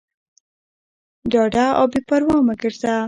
[1.31, 2.93] ډاډه او بېپروا مه ګرځه.